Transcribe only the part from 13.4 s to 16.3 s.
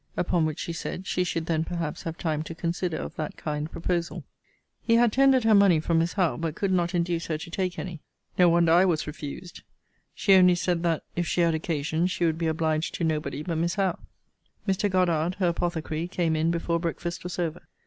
but Miss Howe. Mr. Goddard, her apothecary,